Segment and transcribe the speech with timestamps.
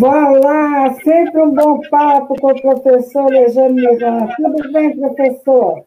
[0.00, 4.28] Vá lá, sempre um bom papo com o professor Lejano Miran.
[4.34, 5.84] Tudo bem, professor?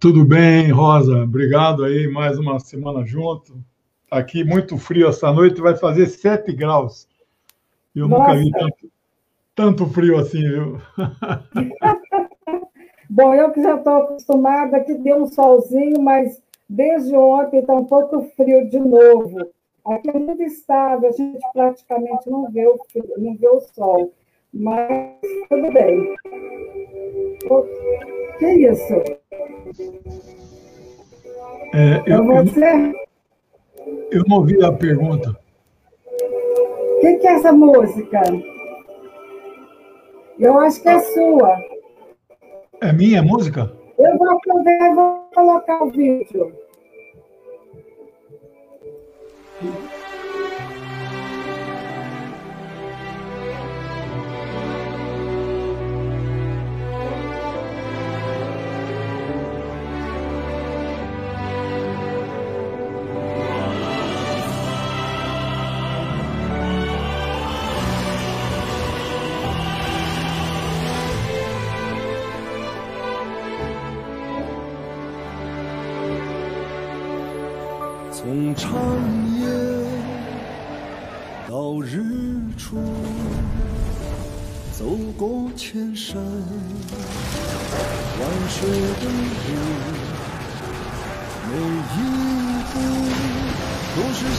[0.00, 1.22] Tudo bem, Rosa.
[1.22, 3.56] Obrigado aí, mais uma semana junto.
[4.10, 7.06] Aqui muito frio essa noite, vai fazer 7 graus.
[7.94, 8.34] Eu Nossa.
[8.34, 8.90] nunca vi tanto,
[9.54, 10.80] tanto frio assim, viu?
[13.08, 17.84] Bom, eu que já estou acostumada, que deu um solzinho, mas desde ontem está um
[17.84, 19.46] pouco frio de novo.
[19.86, 22.78] Aqui é muito estável, a gente praticamente não vê o,
[23.18, 24.12] não vê o sol.
[24.52, 25.18] Mas
[25.50, 26.14] tudo bem.
[27.50, 27.62] O
[28.38, 28.94] que é isso?
[31.74, 32.94] É, eu, é você?
[34.10, 35.36] Eu, não ouvi a pergunta.
[36.16, 38.22] O que, que é essa música?
[40.38, 41.58] Eu acho que é sua.
[42.80, 43.70] É minha música?
[43.98, 46.63] Eu vou, eu vou colocar o vídeo.
[49.60, 49.93] Thank you.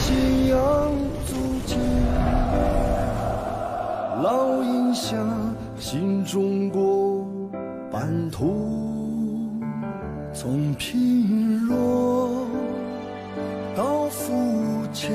[0.05, 0.13] 信
[0.49, 0.57] 仰
[1.25, 1.33] 足
[1.65, 1.75] 迹，
[4.21, 5.17] 烙印下
[5.79, 7.27] 新中国
[7.91, 9.49] 版图，
[10.31, 12.45] 从贫弱
[13.75, 14.31] 到富
[14.93, 15.09] 强，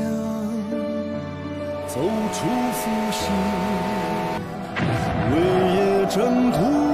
[1.87, 2.00] 走
[2.33, 3.31] 出复兴
[5.31, 5.37] 伟
[5.77, 6.90] 业征途。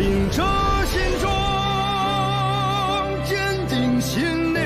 [0.00, 0.42] 秉着
[0.86, 1.28] 心中
[3.26, 3.36] 坚
[3.68, 4.64] 定信念，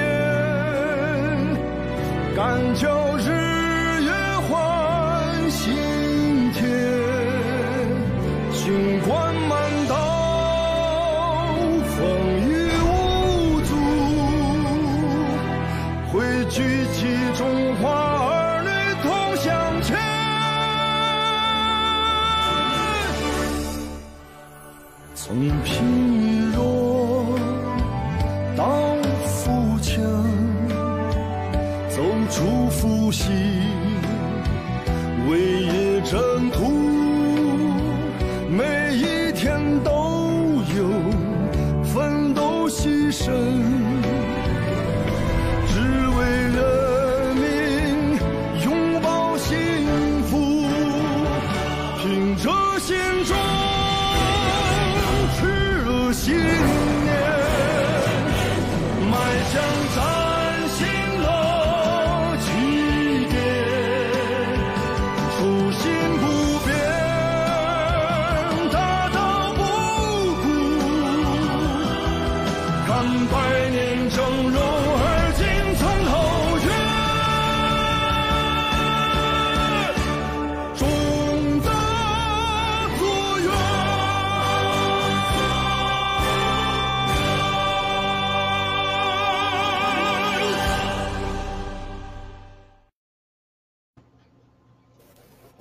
[2.37, 2.87] 敢就
[3.17, 3.44] 日。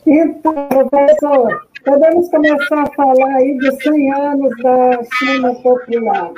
[0.06, 6.32] Então, professor, podemos começar a falar aí dos 100 anos da China Popular.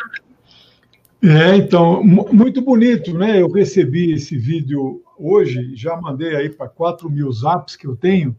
[1.28, 3.42] É, então, muito bonito, né?
[3.42, 8.36] Eu recebi esse vídeo hoje, já mandei aí para 4 mil zaps que eu tenho.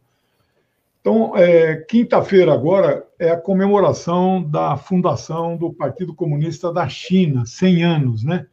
[1.00, 7.82] Então, é, quinta-feira agora é a comemoração da fundação do Partido Comunista da China, 100
[7.82, 8.46] anos, né?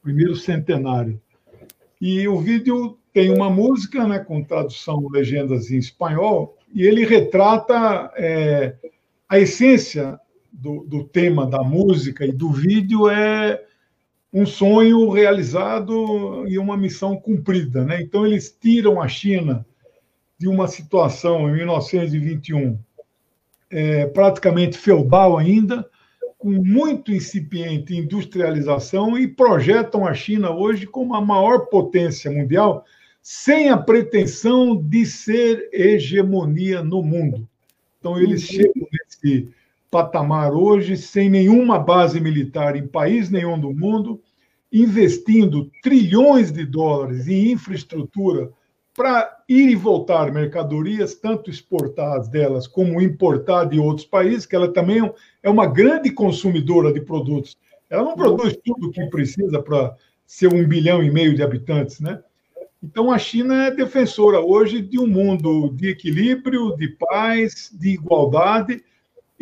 [0.00, 1.20] Primeiro centenário.
[2.00, 8.12] E o vídeo tem uma música né, com tradução legendas em espanhol, e ele retrata
[8.16, 8.76] é,
[9.28, 10.20] a essência
[10.54, 13.62] do, do, tema da música e do vídeo é
[14.32, 17.84] um sonho realizado e uma missão cumprida.
[17.84, 18.00] Né?
[18.02, 19.66] Então, eles tiram a China
[20.38, 22.78] de uma situação em 1921
[23.70, 25.88] é, praticamente feudal ainda,
[26.38, 32.84] com muito incipiente industrialização e projetam a China hoje como a maior potência mundial
[33.22, 37.48] sem a pretensão de ser hegemonia no mundo.
[37.98, 38.56] Então, eles uhum.
[38.56, 39.48] chegam nesse
[39.94, 44.20] patamar hoje sem nenhuma base militar em país nenhum do mundo,
[44.72, 48.50] investindo trilhões de dólares em infraestrutura
[48.92, 54.72] para ir e voltar mercadorias, tanto exportadas delas como importar de outros países, que ela
[54.72, 54.98] também
[55.40, 57.56] é uma grande consumidora de produtos.
[57.88, 59.94] Ela não produz tudo o que precisa para
[60.26, 62.20] ser um bilhão e meio de habitantes, né?
[62.82, 68.82] Então, a China é defensora hoje de um mundo de equilíbrio, de paz, de igualdade.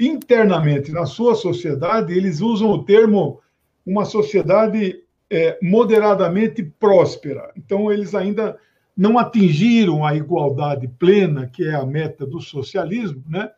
[0.04, 3.40] Internamente, na sua sociedade, eles usam o termo
[3.86, 5.00] uma sociedade
[5.30, 7.52] é, moderadamente próspera.
[7.56, 8.58] Então, eles ainda
[8.96, 13.48] não atingiram a igualdade plena, que é a meta do socialismo, né?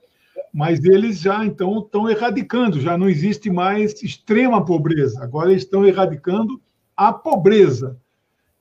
[0.53, 5.85] mas eles já então estão erradicando, já não existe mais extrema pobreza, agora eles estão
[5.85, 6.61] erradicando
[6.95, 7.99] a pobreza.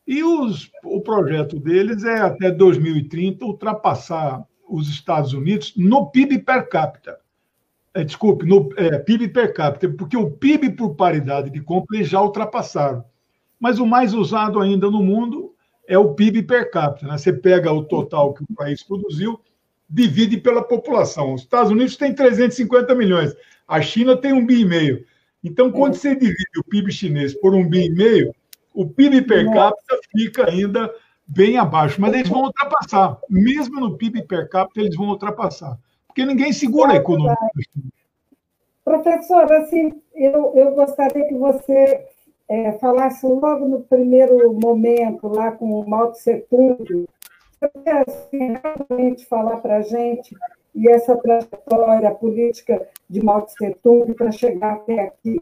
[0.08, 6.70] E os, o projeto deles é, até 2030, ultrapassar os Estados Unidos no PIB per
[6.70, 7.20] capita.
[7.96, 12.10] É, desculpe, no é, PIB per capita, porque o PIB por paridade de compra eles
[12.10, 13.06] já ultrapassaram.
[13.60, 15.54] Mas o mais usado ainda no mundo
[15.88, 17.08] é o PIB per capita.
[17.08, 17.18] Né?
[17.18, 19.40] Você pega o total que o país produziu,
[19.88, 21.36] divide pela população.
[21.36, 23.36] Os Estados Unidos têm 350 milhões,
[23.68, 25.06] a China tem um bi e meio.
[25.44, 28.34] Então, quando você divide o PIB chinês por um bi e meio,
[28.74, 30.92] o PIB per capita fica ainda
[31.28, 33.20] bem abaixo, mas eles vão ultrapassar.
[33.30, 35.78] Mesmo no PIB per capita, eles vão ultrapassar.
[36.14, 37.36] Porque ninguém segura a economia.
[38.86, 42.06] Professor, assim, eu, eu gostaria que você
[42.48, 46.14] é, falasse logo no primeiro momento, lá com o
[46.52, 47.08] Tung,
[47.60, 50.36] você assim, realmente falar para a gente
[50.76, 55.42] e essa trajetória política de Mao Tse Tung para chegar até aqui.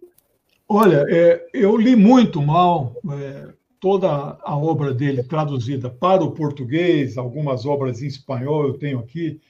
[0.69, 7.17] Olha, é, eu li muito mal é, toda a obra dele traduzida para o português,
[7.17, 9.41] algumas obras em espanhol eu tenho aqui.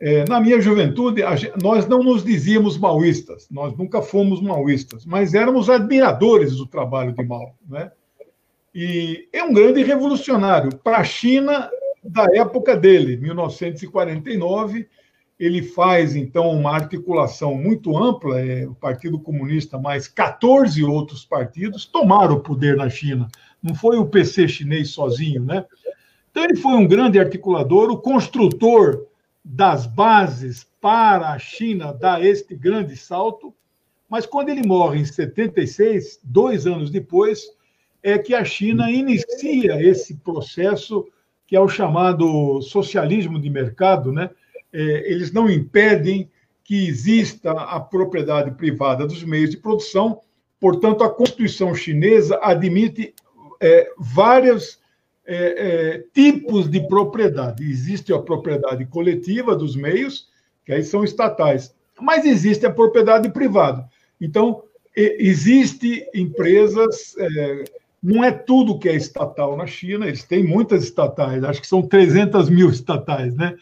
[0.00, 1.22] É, na minha juventude,
[1.62, 7.22] nós não nos dizíamos maoístas, nós nunca fomos maoístas, mas éramos admiradores do trabalho de
[7.22, 7.54] Mao.
[7.68, 7.92] Né?
[8.74, 11.70] E é um grande revolucionário para a China
[12.02, 14.88] da época dele, 1949
[15.40, 21.86] ele faz, então, uma articulação muito ampla, é, o Partido Comunista mais 14 outros partidos
[21.86, 23.26] tomaram o poder na China.
[23.62, 25.64] Não foi o PC chinês sozinho, né?
[26.30, 29.06] Então, ele foi um grande articulador, o construtor
[29.44, 33.54] das bases para a China dar este grande salto,
[34.08, 37.42] mas quando ele morre em 76, dois anos depois,
[38.02, 41.06] é que a China inicia esse processo
[41.46, 44.30] que é o chamado socialismo de mercado, né?
[44.72, 46.30] É, eles não impedem
[46.62, 50.20] que exista a propriedade privada dos meios de produção.
[50.60, 53.12] Portanto, a Constituição chinesa admite
[53.60, 54.79] é, vários
[55.26, 57.62] é, é, tipos de propriedade.
[57.64, 60.28] Existe a propriedade coletiva dos meios,
[60.64, 63.88] que aí são estatais, mas existe a propriedade privada.
[64.20, 64.62] Então,
[64.96, 67.64] existe empresas, é,
[68.02, 71.82] não é tudo que é estatal na China, eles têm muitas estatais, acho que são
[71.82, 73.56] 300 mil estatais, né?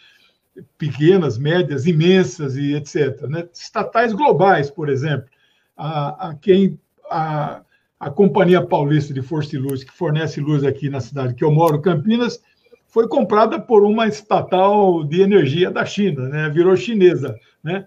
[0.77, 3.23] pequenas, médias, imensas e etc.
[3.23, 3.49] Né?
[3.53, 5.29] Estatais globais, por exemplo,
[5.77, 6.79] a, a quem
[7.11, 7.63] a,
[7.99, 11.51] a Companhia Paulista de Força e Luz, que fornece luz aqui na cidade que eu
[11.51, 12.41] moro, Campinas,
[12.87, 16.49] foi comprada por uma estatal de energia da China, né?
[16.49, 17.37] virou chinesa.
[17.63, 17.87] Né?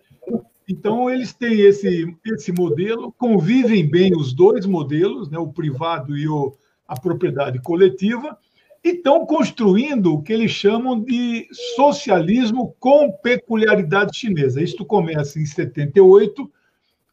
[0.70, 5.38] Então, eles têm esse, esse modelo, convivem bem os dois modelos, né?
[5.38, 6.56] o privado e o,
[6.88, 8.38] a propriedade coletiva,
[8.84, 14.62] e estão construindo o que eles chamam de socialismo com peculiaridade chinesa.
[14.62, 16.52] Isto começa em 78,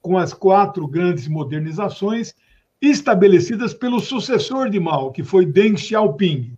[0.01, 2.35] com as quatro grandes modernizações
[2.81, 6.57] estabelecidas pelo sucessor de Mao, que foi Deng Xiaoping.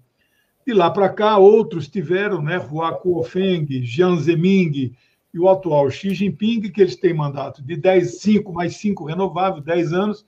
[0.66, 4.94] De lá para cá, outros tiveram, né, Hua Kuofeng, Jiang Zemin
[5.32, 9.62] e o atual Xi Jinping, que eles têm mandato de 10, 5 mais 5 renovável,
[9.62, 10.26] 10 anos.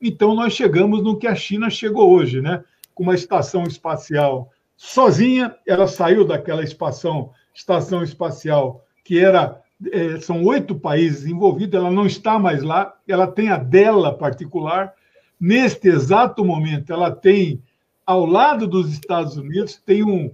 [0.00, 2.62] Então, nós chegamos no que a China chegou hoje, né?
[2.94, 5.54] com uma estação espacial sozinha.
[5.66, 11.74] Ela saiu daquela estação, estação espacial que era é, são oito países envolvidos.
[11.74, 12.94] Ela não está mais lá.
[13.06, 14.94] Ela tem a dela particular.
[15.42, 17.60] Neste exato momento, ela tem
[18.06, 20.30] ao lado dos Estados Unidos tem um,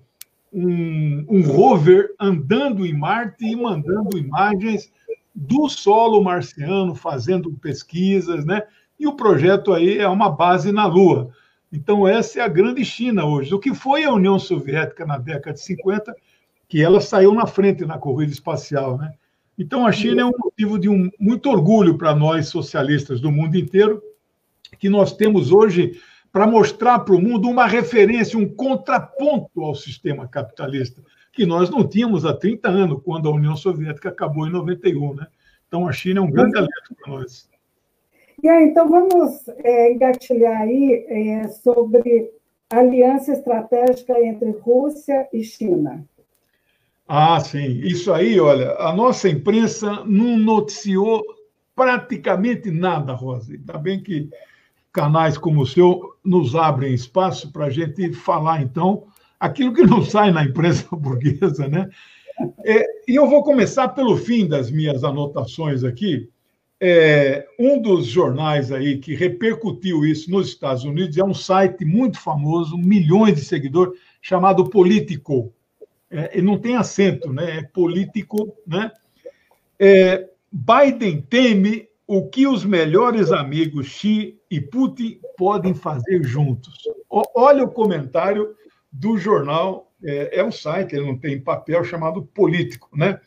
[0.52, 4.92] um, um rover andando em Marte e mandando imagens
[5.34, 8.64] do solo marciano, fazendo pesquisas, né?
[9.00, 11.30] E o projeto aí é uma base na Lua.
[11.72, 13.54] Então, essa é a grande China hoje.
[13.54, 16.14] O que foi a União Soviética na década de 50,
[16.68, 18.98] que ela saiu na frente na corrida espacial.
[18.98, 19.10] Né?
[19.58, 23.56] Então, a China é um motivo de um, muito orgulho para nós, socialistas do mundo
[23.56, 24.02] inteiro,
[24.78, 26.00] que nós temos hoje
[26.32, 31.86] para mostrar para o mundo uma referência, um contraponto ao sistema capitalista, que nós não
[31.86, 35.14] tínhamos há 30 anos, quando a União Soviética acabou em 91.
[35.14, 35.26] Né?
[35.66, 37.48] Então, a China é um grande alento para nós.
[38.42, 42.30] E aí, então, vamos é, engatilhar aí é, sobre
[42.70, 46.04] aliança estratégica entre Rússia e China.
[47.06, 47.80] Ah, sim.
[47.82, 51.24] Isso aí, olha, a nossa imprensa não noticiou
[51.74, 53.52] praticamente nada, Rosa.
[53.52, 54.28] Ainda bem que
[54.98, 59.04] canais como o seu nos abrem espaço para a gente falar, então,
[59.38, 61.88] aquilo que não sai na imprensa burguesa, né?
[62.64, 66.28] É, e eu vou começar pelo fim das minhas anotações aqui.
[66.80, 72.20] É, um dos jornais aí que repercutiu isso nos Estados Unidos é um site muito
[72.20, 75.52] famoso, milhões de seguidores, chamado Politico
[76.10, 77.58] é, ele não tem acento, né?
[77.58, 78.90] É político, né?
[79.78, 86.74] É, Biden teme o que os melhores amigos Xi e Putin podem fazer juntos.
[87.08, 88.56] Olha o comentário
[88.90, 93.20] do jornal, é, é, um site, ele não tem papel, chamado Político, né?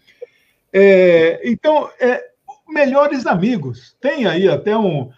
[0.74, 2.32] É, então, é,
[2.68, 3.96] melhores amigos.
[4.02, 5.12] Tem aí até um,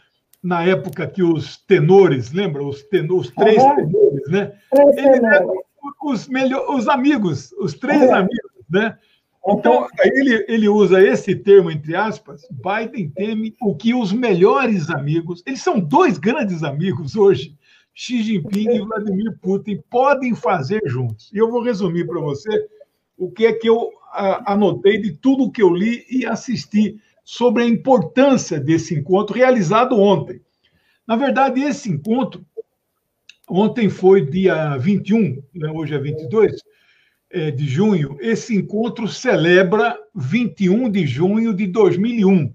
[0.43, 2.61] na época que os tenores, lembra?
[2.61, 3.75] Os, tenores, os três uhum.
[3.75, 4.51] tenores, né?
[4.69, 5.63] Três tenores
[6.03, 8.13] os, melhor, os amigos, os três é.
[8.13, 8.97] amigos, né?
[9.45, 15.43] Então, ele, ele usa esse termo, entre aspas, Biden teme o que os melhores amigos,
[15.45, 17.55] eles são dois grandes amigos hoje,
[17.93, 21.29] Xi Jinping e Vladimir Putin, podem fazer juntos.
[21.33, 22.67] E eu vou resumir para você
[23.17, 23.91] o que é que eu
[24.45, 30.41] anotei de tudo que eu li e assisti sobre a importância desse encontro realizado ontem.
[31.05, 32.45] Na verdade, esse encontro
[33.49, 35.69] Ontem foi dia 21, né?
[35.69, 36.55] hoje é 22 é,
[37.51, 38.17] de junho.
[38.19, 42.53] Esse encontro celebra 21 de junho de 2001.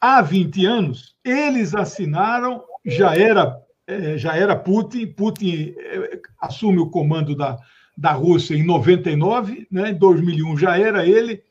[0.00, 3.56] Há 20 anos, eles assinaram, já era,
[3.86, 7.58] é, já era Putin, Putin é, assume o comando da,
[7.96, 9.90] da Rússia em 99, né?
[9.90, 11.42] em 2001 já era ele,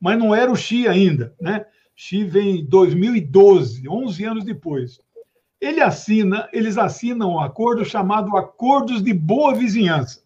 [0.00, 1.34] mas não era o Xi ainda.
[1.40, 1.64] Né?
[1.94, 4.98] Xi vem em 2012, 11 anos depois
[5.60, 10.22] ele assina, eles assinam um acordo chamado Acordos de Boa Vizinhança.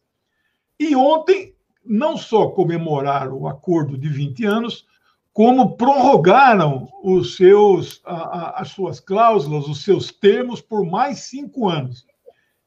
[0.79, 1.54] E ontem,
[1.85, 4.87] não só comemoraram o acordo de 20 anos,
[5.33, 12.07] como prorrogaram os seus, a, as suas cláusulas, os seus termos por mais cinco anos.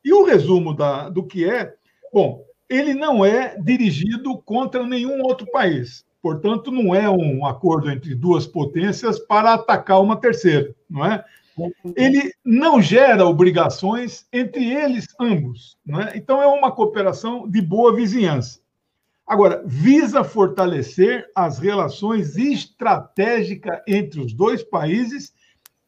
[0.04, 1.74] E o resumo da, do que é,
[2.14, 6.06] bom, ele não é dirigido contra nenhum outro país.
[6.22, 11.24] Portanto, não é um acordo entre duas potências para atacar uma terceira, não é?
[11.96, 15.78] ele não gera obrigações entre eles ambos.
[15.86, 16.12] Né?
[16.16, 18.60] Então, é uma cooperação de boa vizinhança.
[19.28, 25.34] Agora, visa fortalecer as relações estratégicas entre os dois países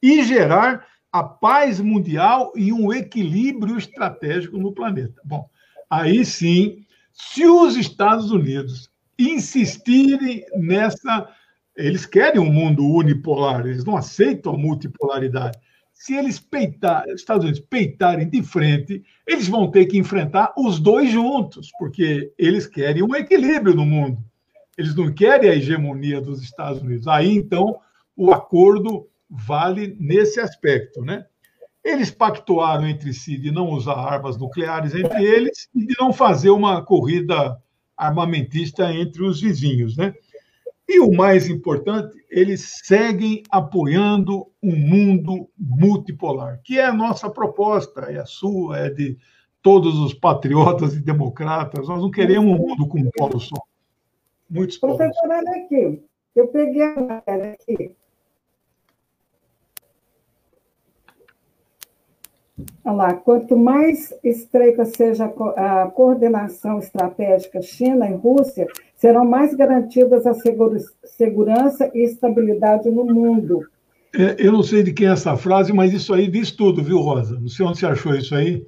[0.02, 5.22] e gerar a paz mundial e um equilíbrio estratégico no planeta.
[5.24, 5.50] Bom,
[5.90, 11.34] aí sim, se os Estados Unidos insistirem nessa
[11.76, 15.58] eles querem um mundo unipolar, eles não aceitam a multipolaridade.
[16.00, 16.42] Se eles
[17.14, 22.66] Estados Unidos peitarem de frente, eles vão ter que enfrentar os dois juntos, porque eles
[22.66, 24.24] querem um equilíbrio no mundo.
[24.78, 27.06] Eles não querem a hegemonia dos Estados Unidos.
[27.06, 27.82] Aí, então,
[28.16, 31.26] o acordo vale nesse aspecto, né?
[31.84, 36.50] Eles pactuaram entre si de não usar armas nucleares entre eles e de não fazer
[36.50, 37.62] uma corrida
[37.98, 40.14] armamentista entre os vizinhos, né?
[40.92, 48.02] E o mais importante, eles seguem apoiando um mundo multipolar, que é a nossa proposta,
[48.12, 49.16] é a sua, é de
[49.62, 51.88] todos os patriotas e democratas.
[51.88, 53.56] Nós não queremos um mundo com um polo só.
[54.50, 56.02] Muitos Professor, olha aqui,
[56.36, 57.96] eu peguei a matéria aqui
[62.84, 68.68] Olha lá, quanto mais estreita seja a coordenação estratégica China e Rússia,
[69.00, 70.34] serão mais garantidas a
[71.06, 73.68] segurança e estabilidade no mundo.
[74.14, 77.00] É, eu não sei de quem é essa frase, mas isso aí diz tudo, viu,
[77.00, 77.40] Rosa?
[77.40, 78.66] Não sei onde você achou isso aí.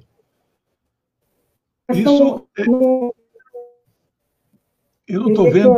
[1.92, 2.62] Isso é...
[5.08, 5.76] Eu não estou vendo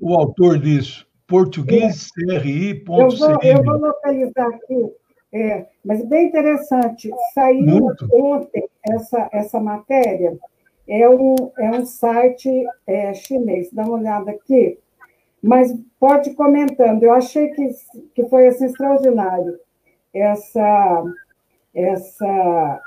[0.00, 1.06] o autor disso.
[1.26, 2.38] Português, é.
[2.38, 2.84] CRI.
[2.86, 4.92] Eu vou, eu vou localizar aqui
[5.32, 7.10] é, mas bem interessante.
[7.32, 8.06] Saiu Muito.
[8.12, 10.38] ontem essa, essa matéria.
[10.88, 12.50] É um, é um site
[12.86, 13.70] é, chinês.
[13.72, 14.78] Dá uma olhada aqui.
[15.42, 17.02] Mas pode ir comentando.
[17.02, 17.68] Eu achei que,
[18.14, 19.58] que foi assim, extraordinário
[20.14, 21.04] essa,
[21.74, 22.80] essa,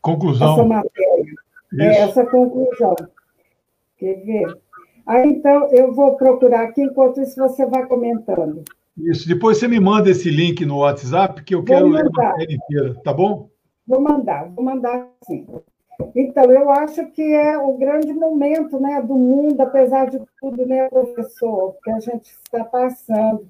[0.00, 0.54] conclusão.
[0.54, 1.34] essa matéria.
[1.78, 2.94] É, essa conclusão.
[3.98, 4.60] Quer ver?
[5.06, 8.62] Aí, então, eu vou procurar aqui, enquanto isso você vai comentando.
[8.96, 9.26] Isso.
[9.26, 12.02] Depois você me manda esse link no WhatsApp que eu vou quero mandar.
[12.02, 13.48] ler a matéria inteira, tá bom?
[13.86, 15.46] Vou mandar, vou mandar sim.
[16.14, 20.88] Então, eu acho que é o grande momento né, do mundo, apesar de tudo, né,
[20.88, 23.46] professor, que a gente está passando.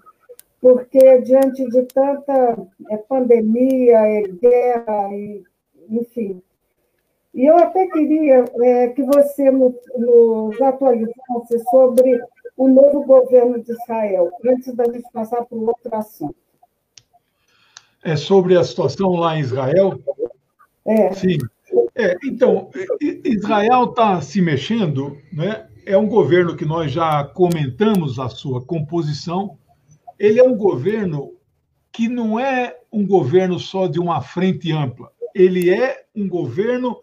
[0.61, 2.57] Porque, diante de tanta
[2.91, 5.43] é, pandemia, é, guerra, e,
[5.91, 6.43] enfim.
[7.35, 12.21] E eu até queria é, que você nos, nos atualizasse sobre
[12.57, 16.37] o novo governo de Israel, antes da gente passar para outro assunto.
[18.05, 19.99] É sobre a situação lá em Israel?
[20.85, 21.13] É.
[21.13, 21.39] Sim.
[21.95, 22.71] É, então,
[23.25, 25.67] Israel está se mexendo, né?
[25.85, 29.59] é um governo que nós já comentamos a sua composição.
[30.19, 31.35] Ele é um governo
[31.91, 36.99] que não é um governo só de uma frente ampla, ele é um governo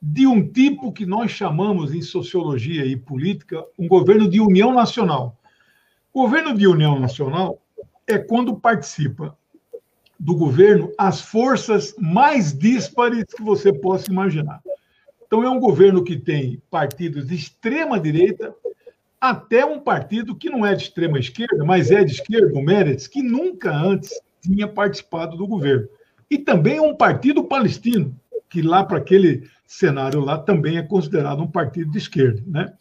[0.00, 5.38] de um tipo que nós chamamos em sociologia e política um governo de união nacional.
[6.12, 7.60] Governo de união nacional
[8.06, 9.36] é quando participa
[10.24, 14.62] do governo as forças mais díspares que você possa imaginar.
[15.26, 18.54] Então, é um governo que tem partidos de extrema direita
[19.20, 23.06] até um partido que não é de extrema esquerda, mas é de esquerda, o Meretz,
[23.06, 25.86] que nunca antes tinha participado do governo.
[26.30, 31.50] E também um partido palestino, que lá para aquele cenário lá também é considerado um
[31.50, 32.72] partido de esquerda, né?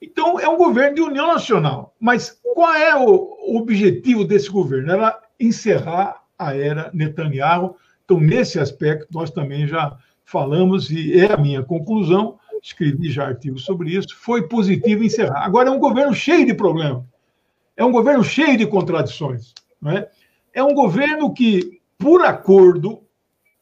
[0.00, 1.94] Então, é um governo de união nacional.
[2.00, 4.90] Mas qual é o objetivo desse governo?
[4.90, 7.76] Era encerrar a era Netanyahu.
[8.04, 13.64] Então, nesse aspecto, nós também já falamos, e é a minha conclusão, escrevi já artigos
[13.64, 15.44] sobre isso, foi positivo encerrar.
[15.44, 17.04] Agora, é um governo cheio de problemas,
[17.76, 19.52] é um governo cheio de contradições.
[19.80, 20.08] Não é?
[20.52, 23.00] é um governo que, por acordo,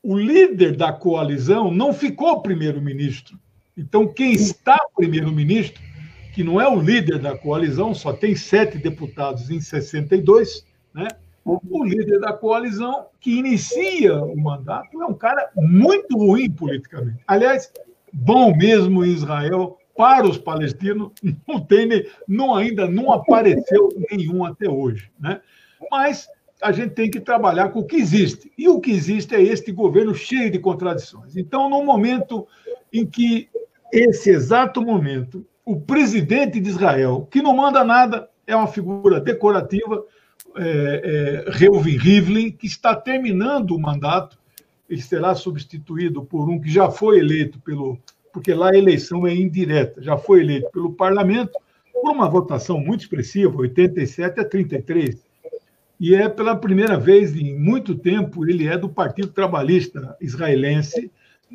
[0.02, 3.38] o líder da coalizão não ficou primeiro-ministro.
[3.76, 5.82] Então, quem está primeiro-ministro,
[6.34, 11.08] que não é o líder da coalizão, só tem sete deputados em 62, né?
[11.46, 17.22] O líder da coalizão que inicia o mandato é um cara muito ruim politicamente.
[17.26, 17.72] Aliás,
[18.12, 21.12] bom mesmo em Israel para os palestinos
[21.46, 21.88] não tem
[22.26, 25.40] não ainda não apareceu nenhum até hoje, né?
[25.90, 26.28] Mas
[26.60, 28.50] a gente tem que trabalhar com o que existe.
[28.58, 31.36] E o que existe é este governo cheio de contradições.
[31.36, 32.46] Então, no momento
[32.92, 33.48] em que
[33.92, 40.02] esse exato momento, o presidente de Israel, que não manda nada, é uma figura decorativa,
[40.58, 44.38] é, é, Reuven Rivlin, que está terminando o mandato,
[44.88, 47.98] ele será substituído por um que já foi eleito pelo.
[48.32, 51.52] Porque lá a eleição é indireta, já foi eleito pelo parlamento
[51.92, 55.24] por uma votação muito expressiva, 87 a 33.
[55.98, 61.10] E é pela primeira vez em muito tempo, ele é do Partido Trabalhista Israelense,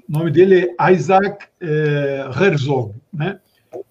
[0.09, 2.95] o nome dele é Isaac é, Herzog.
[3.13, 3.39] Né?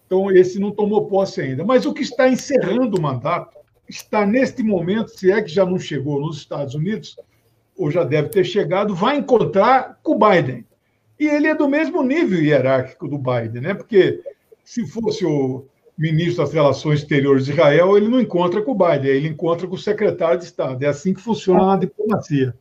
[0.06, 1.64] Então, esse não tomou posse ainda.
[1.64, 3.59] Mas o que está encerrando o mandato
[3.90, 7.16] está neste momento, se é que já não chegou nos Estados Unidos,
[7.76, 10.64] ou já deve ter chegado, vai encontrar com o Biden.
[11.18, 13.74] E ele é do mesmo nível hierárquico do Biden, né?
[13.74, 14.22] Porque
[14.64, 19.11] se fosse o ministro das Relações Exteriores de Israel, ele não encontra com o Biden,
[19.11, 20.83] ele encontra com o secretário de Estado.
[20.83, 22.55] É assim que funciona na diplomacia.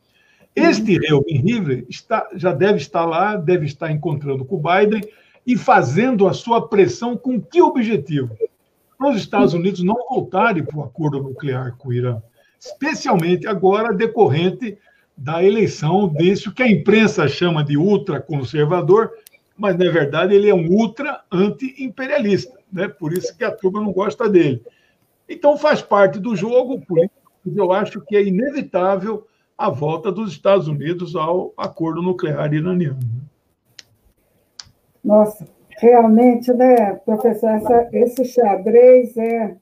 [0.55, 5.01] Este Reuben Rivlin está, já deve estar lá, deve estar encontrando com o Biden
[5.45, 8.35] e fazendo a sua pressão com que objetivo?
[8.99, 12.21] Para os Estados Unidos não voltarem para o acordo nuclear com o Irã,
[12.59, 14.77] especialmente agora decorrente
[15.15, 19.11] da eleição desse que a imprensa chama de ultraconservador,
[19.57, 22.89] mas na verdade ele é um ultra anti-imperialista, né?
[22.89, 24.61] Por isso que a turma não gosta dele.
[25.29, 29.25] Então faz parte do jogo político, eu acho que é inevitável
[29.57, 32.99] a volta dos Estados Unidos ao acordo nuclear iraniano.
[35.01, 35.47] Nossa,
[35.79, 39.55] Realmente, né, professor, essa, esse xadrez é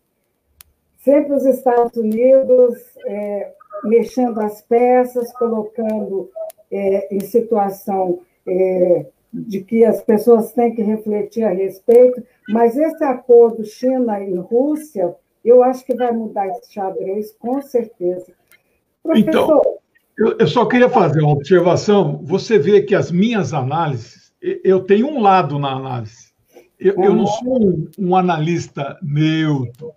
[0.97, 2.75] sempre os Estados Unidos
[3.05, 3.51] é,
[3.83, 6.31] mexendo as peças, colocando
[6.71, 13.03] é, em situação é, de que as pessoas têm que refletir a respeito, mas esse
[13.03, 18.25] acordo China e Rússia, eu acho que vai mudar esse xadrez, com certeza.
[19.03, 19.61] Professor, então,
[20.17, 22.19] eu, eu só queria fazer uma observação.
[22.23, 26.27] Você vê que as minhas análises eu tenho um lado na análise.
[26.79, 29.91] Eu, eu não sou um, um, analista neutro.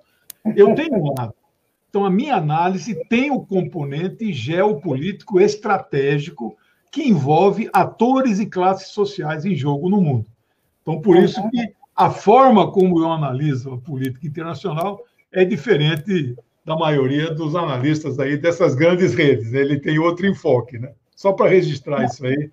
[0.57, 1.35] Eu tenho um lado.
[1.89, 6.57] Então, a minha análise tem o componente geopolítico estratégico
[6.91, 10.27] que envolve atores e classes sociais em jogo no mundo.
[10.83, 16.77] Então, por isso que a forma como eu analiso a política internacional é diferente da
[16.77, 19.53] maioria dos analistas aí dessas grandes redes.
[19.53, 20.93] Ele tem outro enfoque, né?
[21.15, 22.51] Só para registrar isso aí.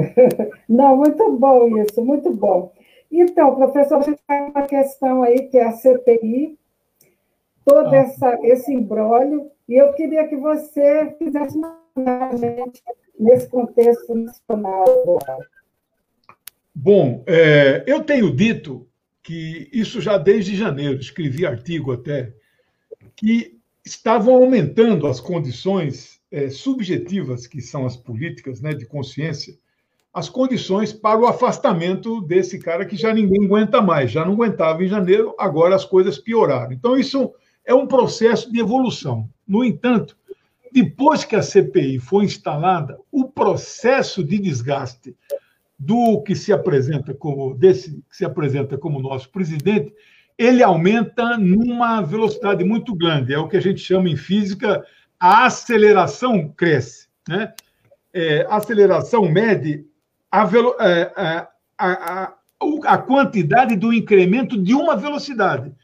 [0.68, 2.72] Não, muito bom isso, muito bom.
[3.10, 6.58] Então, professor, a gente tem uma questão aí que é a CPI,
[7.64, 7.96] todo ah.
[7.96, 12.82] essa, esse embrólio, e eu queria que você fizesse uma a gente
[13.18, 15.38] nesse contexto nacional agora.
[16.74, 18.88] Bom, é, eu tenho dito
[19.22, 22.32] que isso já desde janeiro, escrevi artigo até,
[23.14, 29.58] que estavam aumentando as condições é, subjetivas, que são as políticas né, de consciência,
[30.12, 34.82] as condições para o afastamento desse cara que já ninguém aguenta mais, já não aguentava
[34.84, 36.72] em janeiro, agora as coisas pioraram.
[36.72, 37.32] Então, isso
[37.64, 39.28] é um processo de evolução.
[39.46, 40.16] No entanto,
[40.72, 45.16] depois que a CPI foi instalada, o processo de desgaste
[45.78, 49.94] do que se apresenta como desse que se apresenta como nosso presidente,
[50.36, 53.32] ele aumenta numa velocidade muito grande.
[53.32, 54.84] É o que a gente chama em física
[55.18, 57.52] a aceleração cresce, né?
[58.12, 59.84] É, a aceleração mede
[60.30, 60.48] a,
[60.80, 62.34] é, a, a,
[62.84, 65.74] a, quantidade do incremento de uma velocidade.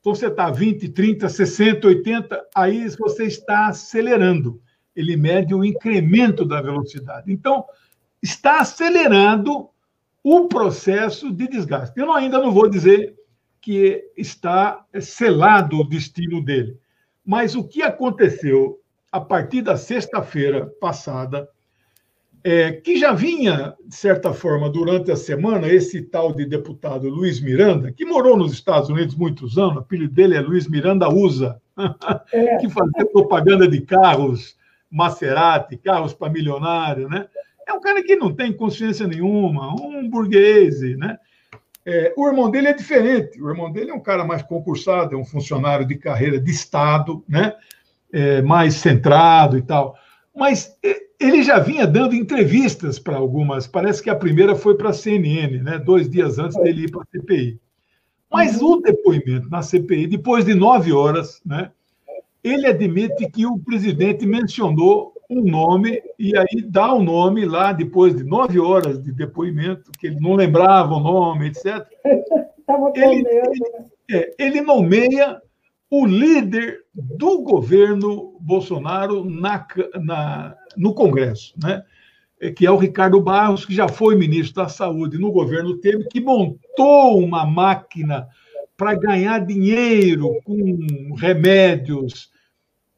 [0.00, 4.60] Então, você está 20, 30, 60, 80, aí você está acelerando.
[4.96, 7.30] Ele mede o incremento da velocidade.
[7.30, 7.64] Então,
[8.22, 9.68] está acelerando
[10.22, 11.98] o processo de desgaste.
[11.98, 13.14] Eu ainda não vou dizer
[13.60, 16.78] que está selado o destino dele,
[17.24, 18.80] mas o que aconteceu
[19.12, 21.48] a partir da sexta-feira passada,
[22.42, 27.40] é, que já vinha, de certa forma, durante a semana, esse tal de deputado Luiz
[27.40, 31.60] Miranda, que morou nos Estados Unidos muitos anos, o apelido dele é Luiz Miranda Usa,
[32.32, 32.56] é.
[32.56, 34.56] que fazia propaganda de carros
[34.90, 37.26] Maserati, carros para milionário, né?
[37.66, 41.16] É um cara que não tem consciência nenhuma, um burguês, né?
[41.86, 43.40] É, o irmão dele é diferente.
[43.40, 47.24] O irmão dele é um cara mais concursado, é um funcionário de carreira de Estado,
[47.28, 47.54] né?
[48.12, 49.94] É, mais centrado e tal.
[50.34, 50.76] Mas
[51.18, 53.66] ele já vinha dando entrevistas para algumas.
[53.66, 55.78] Parece que a primeira foi para a CNN, né?
[55.78, 57.60] dois dias antes dele ir para a CPI.
[58.32, 61.72] Mas o depoimento na CPI, depois de nove horas, né?
[62.42, 67.72] ele admite que o presidente mencionou um nome e aí dá o um nome lá
[67.72, 71.86] depois de nove horas de depoimento, que ele não lembrava o nome, etc.
[72.94, 73.64] ele, ele,
[74.10, 75.40] é, ele nomeia
[75.90, 79.66] o líder do governo Bolsonaro na,
[80.02, 81.84] na, no Congresso, né?
[82.40, 86.08] É, que é o Ricardo Barros, que já foi ministro da Saúde no governo Temer,
[86.08, 88.26] que montou uma máquina
[88.76, 92.30] para ganhar dinheiro com remédios,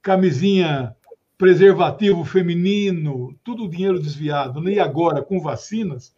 [0.01, 0.95] camisinha
[1.37, 4.75] preservativo feminino, tudo dinheiro desviado, né?
[4.75, 6.15] e agora com vacinas,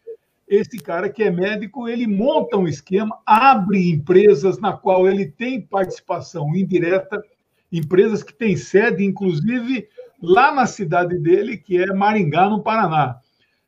[0.47, 5.63] esse cara que é médico, ele monta um esquema, abre empresas na qual ele tem
[5.63, 7.23] participação indireta,
[7.79, 9.89] empresas que têm sede, inclusive,
[10.23, 13.17] lá na cidade dele, que é Maringá, no Paraná.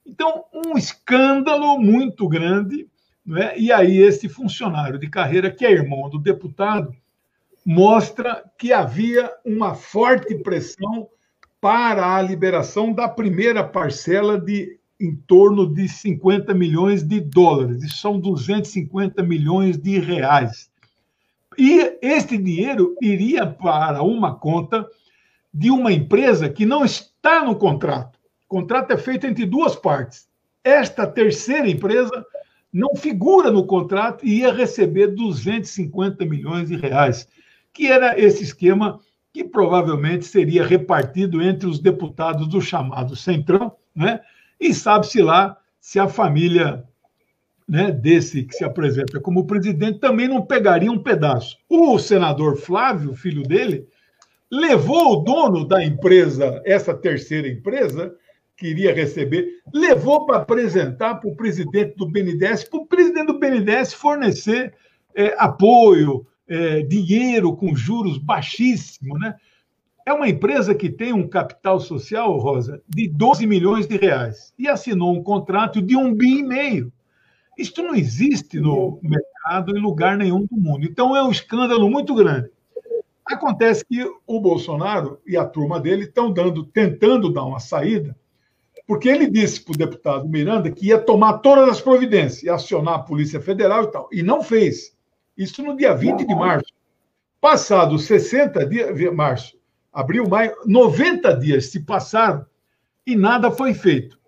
[0.06, 2.86] Então, um escândalo muito grande,
[3.24, 3.58] né?
[3.58, 6.94] e aí esse funcionário de carreira, que é irmão do deputado,
[7.64, 11.08] mostra que havia uma forte pressão
[11.60, 17.88] para a liberação da primeira parcela de em torno de 50 milhões de dólares, e
[17.88, 20.70] são 250 milhões de reais.
[21.58, 24.86] E este dinheiro iria para uma conta
[25.52, 28.18] de uma empresa que não está no contrato.
[28.46, 30.28] O contrato é feito entre duas partes.
[30.62, 32.24] Esta terceira empresa
[32.72, 37.26] não figura no contrato e ia receber 250 milhões de reais,
[37.72, 39.00] que era esse esquema
[39.32, 44.20] que provavelmente seria repartido entre os deputados do chamado Centrão, né?
[44.60, 46.84] E sabe-se lá se a família
[47.68, 51.56] né, desse que se apresenta como presidente também não pegaria um pedaço.
[51.68, 53.86] O senador Flávio, filho dele,
[54.50, 58.14] levou o dono da empresa, essa terceira empresa,
[58.56, 63.38] que iria receber, levou para apresentar para o presidente do BNDES, para o presidente do
[63.38, 64.72] BNDES fornecer
[65.14, 69.34] é, apoio, é, dinheiro com juros baixíssimos, né?
[70.06, 74.68] É uma empresa que tem um capital social, Rosa, de 12 milhões de reais e
[74.68, 76.92] assinou um contrato de um bi e meio.
[77.56, 80.84] Isto não existe no mercado em lugar nenhum do mundo.
[80.84, 82.50] Então é um escândalo muito grande.
[83.24, 88.16] Acontece que o Bolsonaro e a turma dele estão dando, tentando dar uma saída,
[88.86, 92.94] porque ele disse para o deputado Miranda que ia tomar todas as providências, ia acionar
[92.94, 94.96] a Polícia Federal e tal, e não fez.
[95.36, 96.72] Isso no dia 20 de março.
[97.40, 99.58] Passados 60 dias, março,
[99.92, 102.46] abril, maio, 90 dias se passaram
[103.04, 104.18] e nada foi feito.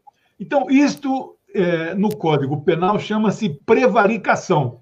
[0.41, 4.81] Então, isto é, no Código Penal chama-se prevaricação.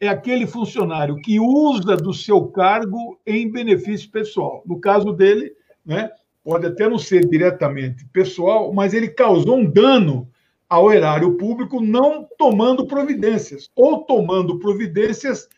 [0.00, 4.62] É aquele funcionário que usa do seu cargo em benefício pessoal.
[4.66, 5.52] No caso dele,
[5.84, 6.10] né,
[6.42, 10.28] pode até não ser diretamente pessoal, mas ele causou um dano
[10.68, 15.48] ao erário público não tomando providências, ou tomando providências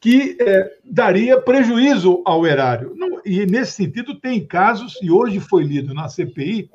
[0.00, 2.94] que é, daria prejuízo ao erário.
[2.96, 6.70] Não, e, nesse sentido, tem casos, e hoje foi lido na CPI,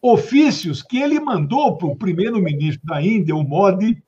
[0.00, 4.02] ofícios que ele mandou para o primeiro-ministro da Índia, o Modi,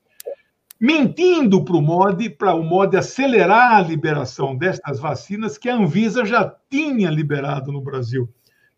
[0.81, 6.25] mentindo para o MOD, para o MOD acelerar a liberação destas vacinas que a Anvisa
[6.25, 8.29] já tinha liberado no Brasil.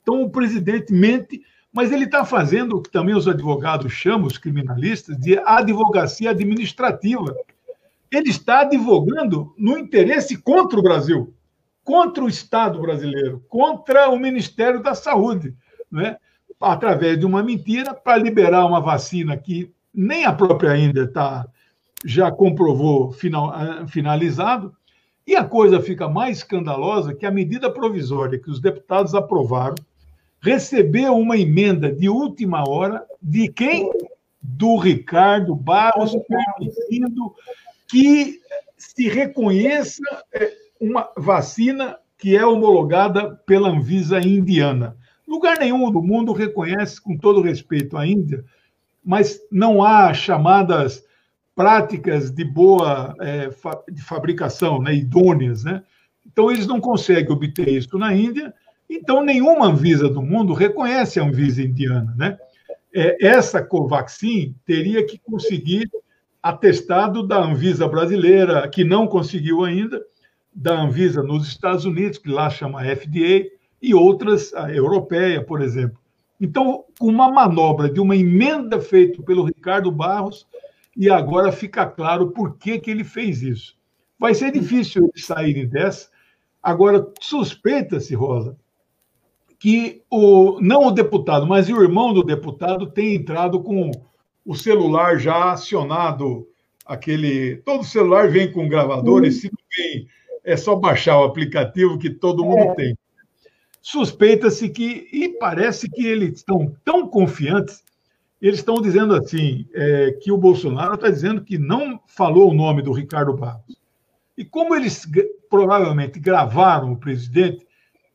[0.03, 1.43] Então, o presidente mente,
[1.73, 7.35] mas ele está fazendo o que também os advogados chamam, os criminalistas, de advocacia administrativa.
[8.11, 11.35] Ele está advogando no interesse contra o Brasil,
[11.85, 15.55] contra o Estado brasileiro, contra o Ministério da Saúde,
[15.91, 16.17] né?
[16.61, 21.47] Através de uma mentira, para liberar uma vacina que nem a própria Índia está
[22.05, 24.75] já comprovou final, ah, finalizado,
[25.27, 29.77] e a coisa fica mais escandalosa que a medida provisória que os deputados aprovaram
[30.41, 33.91] recebeu uma emenda de última hora de quem?
[34.43, 37.35] Do Ricardo Barros, permitindo
[37.87, 38.41] que
[38.77, 44.97] se reconheça é, uma vacina que é homologada pela Anvisa indiana.
[45.31, 48.45] Lugar nenhum do mundo reconhece, com todo respeito à Índia,
[49.05, 51.05] mas não há chamadas
[51.55, 55.85] práticas de boa é, fa de fabricação, né, idôneas, né?
[56.27, 58.53] Então eles não conseguem obter isso na Índia.
[58.89, 62.37] Então nenhuma Anvisa do mundo reconhece a Anvisa indiana, né?
[62.93, 65.89] É, essa Covaxin teria que conseguir
[66.43, 70.03] atestado da Anvisa brasileira, que não conseguiu ainda,
[70.53, 75.99] da Anvisa nos Estados Unidos, que lá chama FDA, e outras, a europeia, por exemplo.
[76.41, 80.47] Então, com uma manobra de uma emenda feita pelo Ricardo Barros,
[80.97, 83.77] e agora fica claro por que, que ele fez isso.
[84.19, 86.09] Vai ser difícil eles saírem dessa.
[86.63, 88.57] Agora, suspeita-se, Rosa,
[89.59, 93.91] que o, não o deputado, mas o irmão do deputado tem entrado com
[94.45, 96.47] o celular já acionado,
[96.85, 97.57] aquele.
[97.59, 99.27] Todo celular vem com gravador, uhum.
[99.27, 100.07] e se não vem,
[100.45, 102.75] é só baixar o aplicativo que todo mundo é.
[102.75, 102.99] tem.
[103.81, 107.83] Suspeita-se que, e parece que eles estão tão confiantes
[108.41, 112.81] eles estão dizendo assim, é, que o Bolsonaro está dizendo que não falou o nome
[112.81, 113.79] do Ricardo Barros.
[114.37, 115.07] E como eles
[115.51, 117.67] provavelmente gravaram o presidente,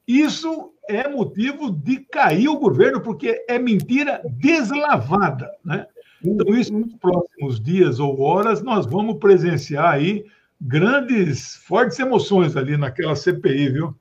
[0.07, 5.51] isso é motivo de cair o governo, porque é mentira deslavada.
[5.63, 5.85] Né?
[6.23, 10.25] Então, isso nos próximos dias ou horas, nós vamos presenciar aí
[10.59, 13.95] grandes, fortes emoções ali naquela CPI, viu?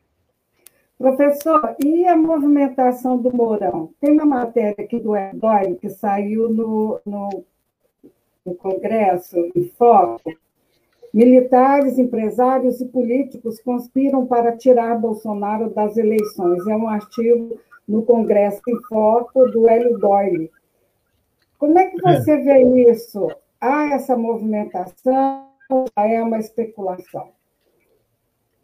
[1.05, 3.91] Professor, e a movimentação do Mourão?
[4.01, 7.45] Tem uma matéria aqui do Erdói que saiu no, no,
[8.43, 10.33] no Congresso, em Foco.
[11.13, 16.67] Militares, empresários e políticos conspiram para tirar Bolsonaro das eleições.
[16.67, 20.51] É um artigo no Congresso em Foco do Hélio Doyle.
[21.59, 22.37] Como é que você é.
[22.39, 23.29] vê isso?
[23.61, 27.29] Há essa movimentação ou é uma especulação?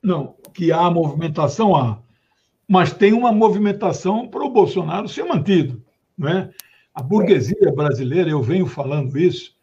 [0.02, 1.98] Não, que há movimentação, há
[2.70, 5.82] mas tem uma movimentação para o Bolsonaro ser mantido.
[6.16, 6.50] Né?
[6.94, 9.56] A burguesia brasileira, eu venho falando isso,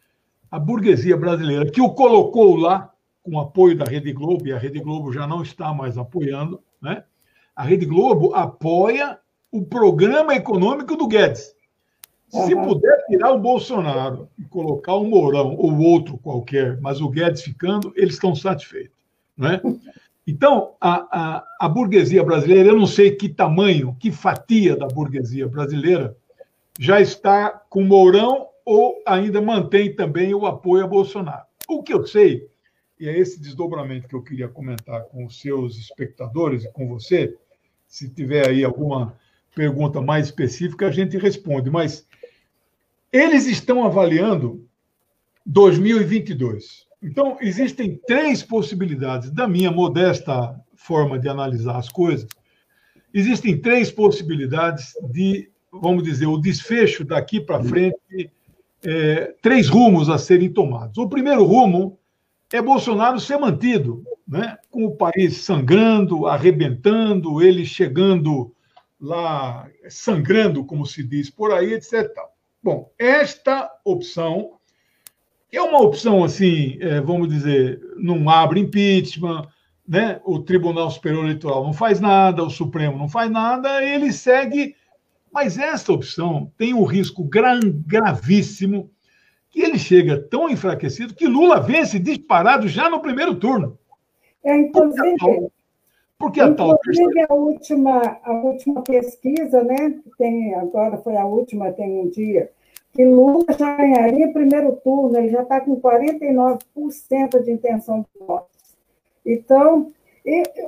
[0.51, 2.91] a burguesia brasileira que o colocou lá
[3.23, 6.61] com o apoio da Rede Globo, e a Rede Globo já não está mais apoiando,
[6.81, 7.05] né?
[7.55, 9.17] a Rede Globo apoia
[9.53, 11.55] o programa econômico do Guedes.
[12.27, 12.67] Se uhum.
[12.67, 17.93] puder tirar o Bolsonaro e colocar o Mourão ou outro qualquer, mas o Guedes ficando,
[17.95, 18.97] eles estão satisfeitos.
[19.37, 19.61] Né?
[20.27, 25.47] Então, a, a, a, burguesia brasileira, eu não sei que tamanho, que fatia da burguesia
[25.47, 26.17] brasileira
[26.77, 31.45] já está com Mourão ou ainda mantém também o apoio a Bolsonaro.
[31.69, 32.45] O que eu sei,
[32.99, 37.33] e é esse desdobramento que eu queria comentar com os seus espectadores e com você,
[37.87, 39.17] se tiver aí alguma
[39.55, 42.05] pergunta mais específica, a gente responde, mas
[43.13, 44.67] eles estão avaliando
[45.45, 46.85] 2022.
[47.01, 52.27] Então, existem três possibilidades, da minha modesta forma de analisar as coisas,
[53.13, 58.31] existem três possibilidades de, vamos dizer, o desfecho daqui para frente,
[58.83, 60.97] é, três rumos a serem tomados.
[60.97, 61.97] O primeiro rumo
[62.51, 64.57] é Bolsonaro ser mantido, né?
[64.71, 68.53] com o país sangrando, arrebentando, ele chegando
[68.99, 72.09] lá, sangrando, como se diz por aí, etc.
[72.63, 74.56] Bom, esta opção
[75.51, 79.47] é uma opção assim, é, vamos dizer, não abre impeachment,
[79.87, 80.19] né?
[80.25, 84.75] o Tribunal Superior Eleitoral não faz nada, o Supremo não faz nada, ele segue.
[85.31, 88.89] Mas essa opção tem um risco gra gravíssimo
[89.49, 93.77] que ele chega tão enfraquecido que Lula vence disparado já no primeiro turno.
[94.43, 95.49] É, inclusive,
[96.17, 97.37] porque a tal, porque inclusive a, tal...
[97.37, 102.49] a última, a última pesquisa, né, tem agora foi a última, tem um dia,
[102.97, 108.75] que Lula já ganharia primeiro turno, ele já está com 49% de intenção de votos.
[109.23, 109.91] Então,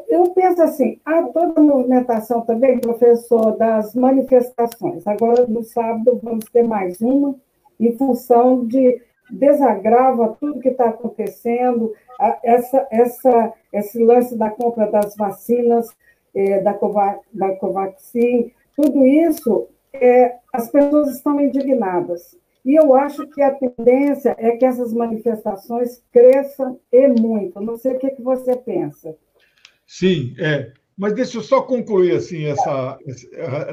[0.07, 5.07] eu, penso assim, há toda a movimentação também, professor, das manifestações.
[5.07, 7.35] Agora, no sábado, vamos ter mais uma,
[7.79, 11.93] em função de desagrava tudo que está acontecendo,
[12.43, 15.87] essa, essa, esse lance da compra das vacinas,
[16.35, 16.77] é, da,
[17.33, 22.37] da Covaxin, tudo isso, é, as pessoas estão indignadas.
[22.65, 27.59] E eu acho que a tendência é que essas manifestações cresçam e muito.
[27.61, 29.15] Não sei o que, que você pensa.
[29.87, 30.71] Sim, é.
[30.97, 32.99] Mas deixa eu só concluir assim essa,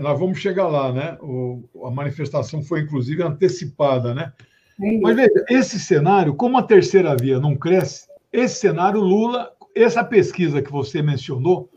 [0.01, 1.19] nós vamos chegar lá, né?
[1.21, 4.33] O, a manifestação foi inclusive antecipada, né?
[4.81, 10.05] É Mas veja, esse cenário, como a terceira via não cresce, esse cenário Lula, essa
[10.05, 11.69] pesquisa que você mencionou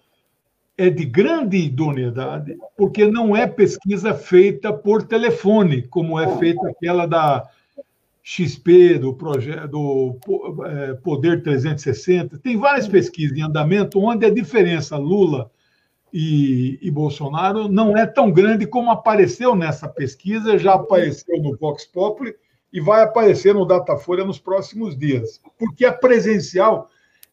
[0.80, 7.06] é de grande idoneidade, porque não é pesquisa feita por telefone, como é feita aquela
[7.06, 7.46] da
[8.24, 10.18] XP, do projeto do
[10.66, 12.38] é, Poder 360.
[12.38, 15.52] Tem várias pesquisas em andamento onde a diferença Lula
[16.14, 21.86] e, e, Bolsonaro não é tão grande como apareceu nessa pesquisa, já apareceu no Vox
[21.86, 22.34] Populi
[22.72, 25.42] e vai aparecer no Datafolha nos próximos dias.
[25.58, 26.90] Porque a presencial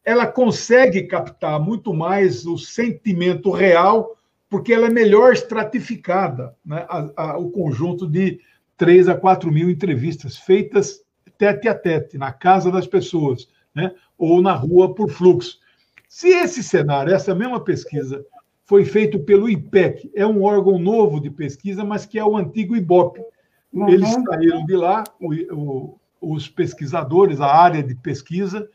[0.07, 4.15] ela consegue captar muito mais o sentimento real,
[4.49, 6.85] porque ela é melhor estratificada, né?
[6.87, 8.39] A, a, o conjunto de
[8.77, 11.03] 3 a 4 mil entrevistas feitas
[11.37, 13.93] tete a tete, na casa das pessoas, né?
[14.17, 15.59] ou na rua por fluxo.
[16.07, 18.25] Se esse cenário, essa mesma pesquisa,
[18.63, 22.77] foi feito pelo IPEC, é um órgão novo de pesquisa, mas que é o antigo
[22.77, 23.19] IBOP.
[23.73, 23.89] Uhum.
[23.89, 28.69] Eles saíram de lá, o, o, os pesquisadores, a área de pesquisa,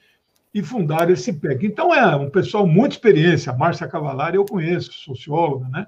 [0.54, 1.66] e fundaram esse IPEC.
[1.66, 3.52] Então, é um pessoal muito experiência.
[3.52, 5.86] A Márcia Cavalari eu conheço, socióloga, né?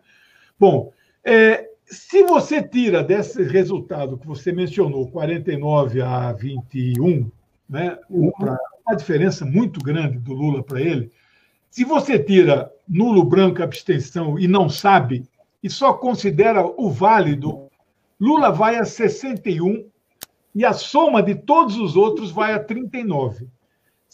[0.59, 7.31] Bom, é, se você tira desse resultado que você mencionou, 49 a 21,
[7.68, 11.11] né, uma diferença muito grande do Lula para ele,
[11.70, 15.29] se você tira nulo, branco, abstenção e não sabe,
[15.62, 17.68] e só considera o válido,
[18.20, 19.87] Lula vai a 61
[20.55, 23.48] e a soma de todos os outros vai a 39.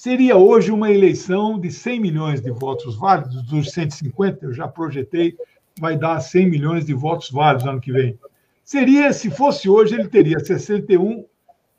[0.01, 5.37] Seria hoje uma eleição de 100 milhões de votos válidos, dos 150, eu já projetei
[5.79, 8.19] vai dar 100 milhões de votos válidos ano que vem.
[8.65, 11.27] Seria, se fosse hoje, ele teria 61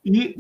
[0.06, 0.38] e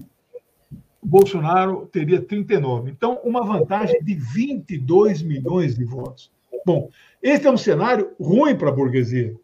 [1.01, 2.91] Bolsonaro teria 39.
[2.91, 6.31] Então, uma vantagem de 22 milhões de votos.
[6.63, 6.87] Bom,
[7.19, 9.35] esse é um cenário ruim para a burguesia.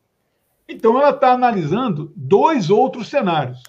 [0.70, 3.64] Então, ela está analisando dois outros cenários.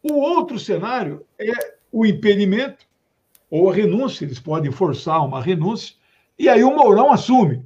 [0.00, 1.50] O outro cenário é
[1.90, 2.88] o impedimento
[3.50, 5.96] ou a renúncia, eles podem forçar uma renúncia,
[6.38, 7.64] e aí o Mourão assume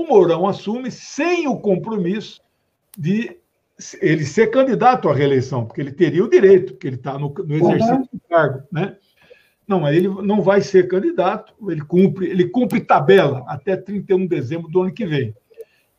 [0.00, 2.40] o Mourão assume sem o compromisso
[2.96, 3.36] de
[4.00, 7.54] ele ser candidato à reeleição, porque ele teria o direito, porque ele está no, no,
[7.54, 8.08] exercício uhum.
[8.12, 8.96] do cargo, né?
[9.66, 14.68] Não, ele não vai ser candidato, ele cumpre, ele cumpre tabela até 31 de dezembro
[14.68, 15.34] do ano que vem.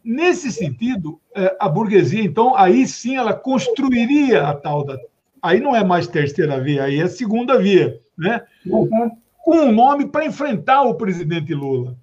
[0.03, 4.97] Nesse sentido, é, a burguesia, então, aí sim ela construiria a tal da.
[5.41, 8.41] Aí não é mais terceira via, aí é segunda via, né?
[8.65, 9.11] Uhum.
[9.43, 11.97] Com um nome para enfrentar o presidente Lula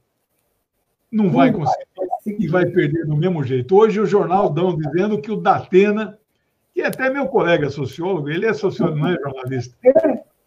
[1.11, 1.87] não vai conseguir
[2.27, 3.75] e vai perder do mesmo jeito.
[3.75, 6.19] Hoje o jornal dão dizendo que o Datena,
[6.75, 9.75] que é até meu colega sociólogo, ele é sociólogo, não é jornalista.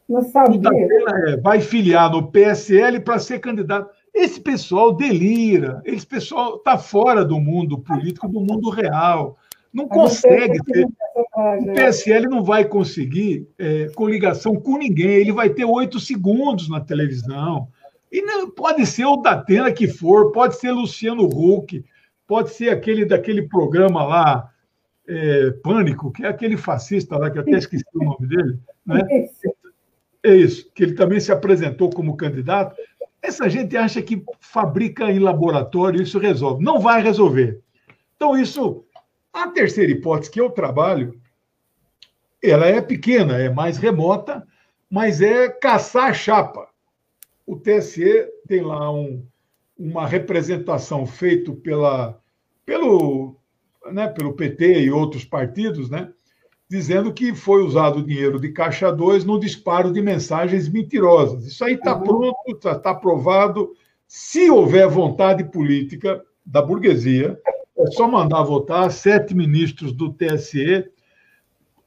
[0.08, 0.58] Não sabia.
[0.58, 3.89] O Datena é, vai filiar no PSL para ser candidato.
[4.13, 9.38] Esse pessoal delira, esse pessoal está fora do mundo político, do mundo real.
[9.74, 10.86] Não consegue ter.
[11.36, 16.82] O PSL não vai conseguir é, coligação com ninguém, ele vai ter oito segundos na
[16.82, 17.68] televisão
[18.12, 21.84] e não, pode ser o Datena que for, pode ser Luciano Huck,
[22.28, 24.52] pode ser aquele daquele programa lá,
[25.08, 28.60] é, Pânico, que é aquele fascista lá, que eu até esqueci o nome dele.
[28.86, 29.30] Né?
[30.24, 32.76] É isso, que ele também se apresentou como candidato.
[33.22, 36.64] Essa gente acha que fabrica em laboratório, isso resolve.
[36.64, 37.62] Não vai resolver.
[38.16, 38.84] Então, isso.
[39.34, 41.20] A terceira hipótese que eu trabalho,
[42.44, 44.46] ela é pequena, é mais remota,
[44.90, 46.72] mas é caçar a chapa
[47.52, 49.26] o TSE tem lá um,
[49.78, 52.18] uma representação feita pela,
[52.66, 53.36] pelo,
[53.92, 56.10] né, pelo PT e outros partidos, né,
[56.70, 61.46] dizendo que foi usado o dinheiro de Caixa 2 no disparo de mensagens mentirosas.
[61.46, 62.04] Isso aí está uhum.
[62.04, 63.74] pronto, está tá aprovado.
[64.08, 67.38] Se houver vontade política da burguesia,
[67.88, 70.86] é só mandar votar sete ministros do TSE,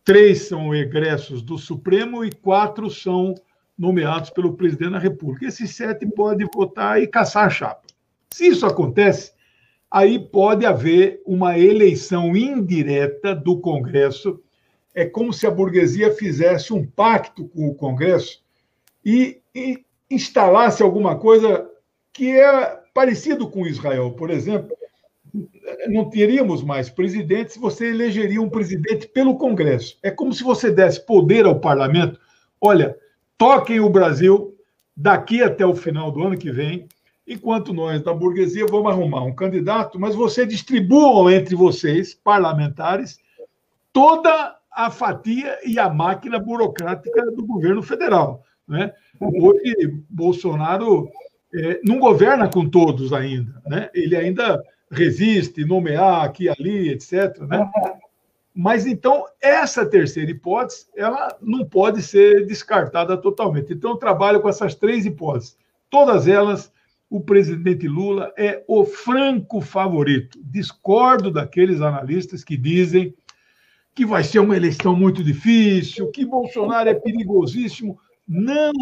[0.05, 3.35] três são egressos do Supremo e quatro são
[3.77, 5.47] nomeados pelo presidente da República.
[5.47, 7.83] Esses sete podem votar e caçar a chapa.
[8.31, 9.33] Se isso acontece,
[9.91, 14.41] aí pode haver uma eleição indireta do Congresso.
[14.95, 18.43] É como se a burguesia fizesse um pacto com o Congresso
[19.05, 21.69] e, e instalasse alguma coisa
[22.13, 24.13] que é parecido com Israel.
[24.13, 24.77] Por exemplo,
[25.89, 29.99] não teríamos mais presidentes, você elegeria um presidente pelo Congresso.
[30.03, 32.21] É como se você desse poder ao parlamento
[32.65, 32.97] olha,
[33.37, 34.57] toquem o Brasil
[34.97, 36.89] daqui até o final do ano que vem,
[37.27, 43.19] enquanto nós da burguesia vamos arrumar um candidato, mas você distribuam entre vocês, parlamentares,
[43.93, 48.43] toda a fatia e a máquina burocrática do governo federal.
[48.67, 48.93] Né?
[49.21, 51.09] Hoje, Bolsonaro
[51.55, 53.63] é, não governa com todos ainda.
[53.67, 53.91] Né?
[53.95, 54.63] Ele ainda
[54.95, 57.39] resiste, nomear aqui ali, etc.
[57.41, 57.71] Né?
[58.55, 63.73] Mas então, essa terceira hipótese, ela não pode ser descartada totalmente.
[63.73, 65.57] Então, eu trabalho com essas três hipóteses.
[65.91, 66.73] Todas elas,
[67.11, 70.39] o presidente Lula é o franco favorito.
[70.43, 73.13] Discordo daqueles analistas que dizem
[73.93, 77.99] que vai ser uma eleição muito difícil, que Bolsonaro é perigosíssimo.
[78.27, 78.73] Não,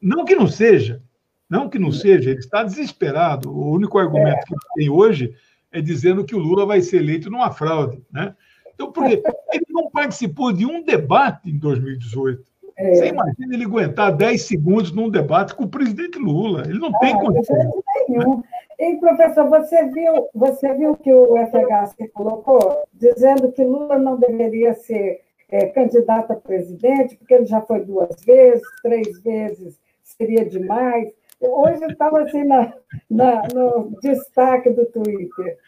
[0.00, 1.02] não que não seja.
[1.48, 3.50] Não que não seja, ele está desesperado.
[3.50, 5.34] O único argumento que ele tem hoje
[5.72, 8.02] é dizendo que o Lula vai ser eleito numa fraude.
[8.12, 8.34] Né?
[8.74, 12.42] Então, porque ele não participou de um debate em 2018.
[12.76, 12.94] É.
[12.94, 16.62] Você imagina ele aguentar 10 segundos num debate com o presidente Lula.
[16.66, 17.82] Ele não ah, tem condição.
[18.08, 18.42] Nenhum.
[18.78, 24.74] E, professor, você viu, você viu que o FHC colocou, dizendo que Lula não deveria
[24.74, 31.12] ser é, candidato a presidente, porque ele já foi duas vezes, três vezes seria demais.
[31.42, 32.72] Hoje estava assim na,
[33.10, 35.58] na, no destaque do Twitter.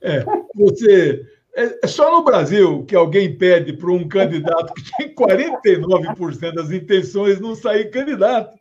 [0.00, 0.24] É,
[0.54, 6.54] você é, é só no Brasil que alguém pede para um candidato que tem 49%
[6.54, 8.58] das intenções não sair candidato.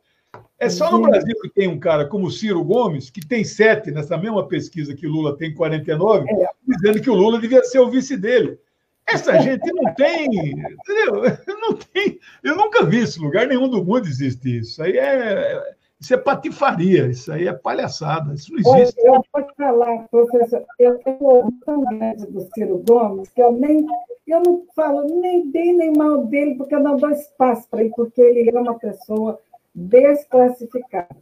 [0.59, 4.17] É só no Brasil que tem um cara como Ciro Gomes, que tem sete nessa
[4.17, 6.47] mesma pesquisa que Lula tem 49, é.
[6.65, 8.57] dizendo que o Lula devia ser o vice dele.
[9.05, 11.21] Essa gente não tem, entendeu?
[11.59, 12.19] Não tem.
[12.41, 14.81] Eu nunca vi isso, lugar nenhum do mundo existe isso.
[14.81, 18.99] Aí é, isso é patifaria, isso aí é palhaçada, isso não existe.
[19.01, 23.85] Eu vou falar, professor, eu tenho tão grande do Ciro Gomes que eu nem
[24.27, 27.93] eu não falo nem bem nem mal dele, porque eu não dou espaço para ele,
[27.95, 29.39] porque ele é uma pessoa
[29.73, 31.15] desclassificada.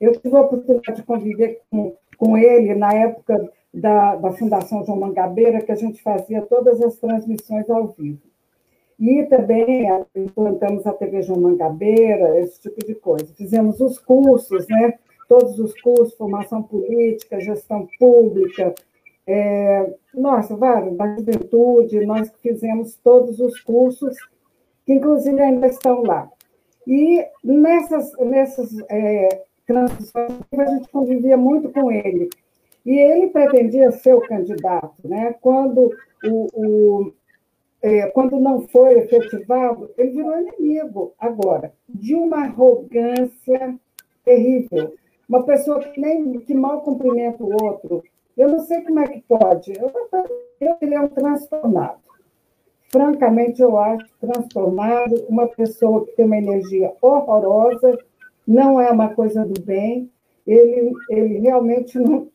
[0.00, 5.00] Eu tive a oportunidade de conviver com, com ele na época da, da Fundação João
[5.00, 8.20] Mangabeira, que a gente fazia todas as transmissões ao vivo.
[9.04, 9.86] E também
[10.16, 13.26] implantamos a TV João Mangabeira, esse tipo de coisa.
[13.34, 14.94] Fizemos os cursos, né?
[15.28, 18.74] todos os cursos, formação política, gestão pública,
[19.26, 24.16] é, nossa, vários, da juventude, nós fizemos todos os cursos,
[24.86, 26.30] que inclusive ainda estão lá.
[26.86, 32.30] E nessas, nessas é, transições, a gente convivia muito com ele.
[32.86, 34.94] E ele pretendia ser o candidato.
[35.06, 35.34] Né?
[35.42, 35.90] Quando
[36.24, 37.12] o, o
[38.14, 43.78] quando não foi efetivado, ele virou inimigo agora, de uma arrogância
[44.24, 44.94] terrível.
[45.28, 48.02] Uma pessoa que, nem, que mal cumprimenta o outro.
[48.36, 49.72] Eu não sei como é que pode.
[49.78, 51.98] Eu, ele é um transtornado.
[52.90, 55.22] Francamente, eu acho transtornado.
[55.28, 57.98] Uma pessoa que tem uma energia horrorosa,
[58.46, 60.10] não é uma coisa do bem.
[60.46, 62.28] Ele, ele realmente não,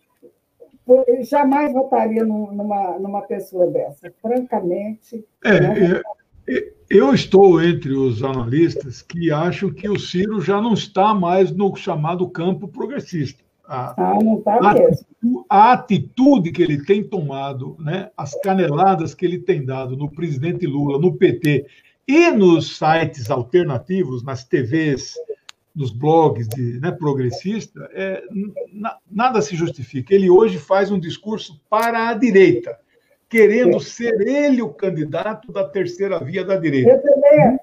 [1.21, 5.23] jamais votaria numa, numa pessoa dessa, francamente.
[5.43, 6.01] É, né?
[6.47, 11.51] é, eu estou entre os analistas que acham que o Ciro já não está mais
[11.51, 13.43] no chamado campo progressista.
[13.67, 15.45] A, ah, não está mesmo.
[15.47, 20.65] A atitude que ele tem tomado, né, as caneladas que ele tem dado no presidente
[20.65, 21.67] Lula, no PT
[22.07, 25.13] e nos sites alternativos, nas TVs
[25.79, 28.21] nos blogs de né, progressista, é,
[29.09, 30.13] nada se justifica.
[30.13, 32.77] Ele hoje faz um discurso para a direita,
[33.29, 36.89] querendo ser ele o candidato da terceira via da direita.
[36.89, 37.59] Eu também,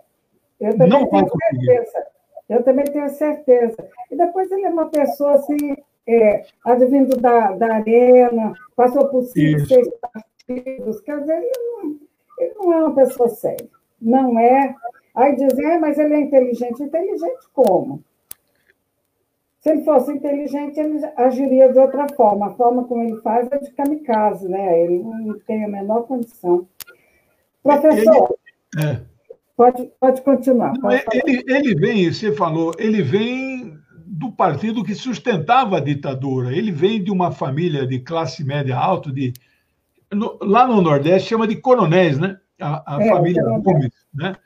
[0.61, 2.07] eu também Não tenho certeza.
[2.49, 3.89] Eu também tenho certeza.
[4.11, 5.77] E depois ele é uma pessoa assim,
[6.09, 11.01] é, advindo da, da arena, passou por cinco, seis partidos.
[11.03, 11.97] Quer dizer, ele não,
[12.39, 13.69] ele não é uma pessoa séria.
[14.01, 14.75] Não é.
[15.15, 16.83] Aí dizem, ah, mas ele é inteligente.
[16.83, 18.03] Inteligente como?
[19.67, 22.47] Se ele fosse inteligente, ele agiria de outra forma.
[22.47, 24.81] A forma como ele faz é de kamikaze, né?
[24.81, 26.69] Ele não tem a menor condição.
[27.65, 28.39] Professor,
[28.77, 29.01] ele, é.
[29.57, 30.73] pode, pode continuar.
[30.79, 36.57] Pode ele, ele vem, você falou, ele vem do partido que sustentava a ditadura.
[36.57, 39.33] Ele vem de uma família de classe média alta, de,
[40.13, 42.39] no, lá no Nordeste chama de coronéis, né?
[42.61, 44.37] A, a é, família Gomes, né?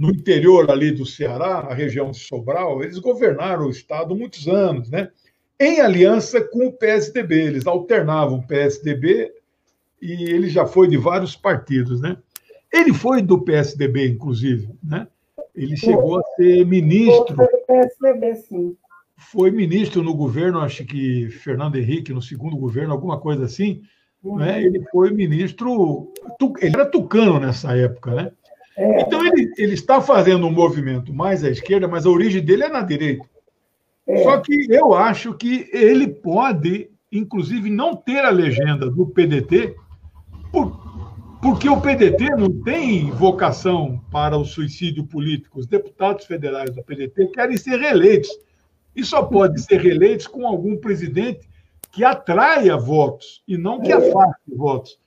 [0.00, 4.88] No interior ali do Ceará, a região de Sobral, eles governaram o estado muitos anos,
[4.88, 5.10] né?
[5.60, 9.30] Em aliança com o PSDB, eles alternavam o PSDB
[10.00, 12.16] e ele já foi de vários partidos, né?
[12.72, 15.06] Ele foi do PSDB, inclusive, né?
[15.54, 17.36] Ele chegou a ser ministro.
[17.36, 18.76] Foi do PSDB, sim.
[19.18, 23.82] Foi ministro no governo, acho que Fernando Henrique, no segundo governo, alguma coisa assim.
[24.24, 24.36] Uhum.
[24.36, 24.62] Né?
[24.62, 26.10] Ele foi ministro.
[26.62, 28.32] Ele era tucano nessa época, né?
[28.80, 29.02] É.
[29.02, 32.68] Então, ele, ele está fazendo um movimento mais à esquerda, mas a origem dele é
[32.70, 33.28] na direita.
[34.06, 34.22] É.
[34.22, 39.76] Só que eu acho que ele pode, inclusive, não ter a legenda do PDT,
[40.50, 40.80] por,
[41.42, 45.60] porque o PDT não tem vocação para o suicídio político.
[45.60, 48.30] Os deputados federais do PDT querem ser reeleitos.
[48.96, 51.46] E só pode ser reeleitos com algum presidente
[51.92, 54.98] que atraia votos e não que afaste votos.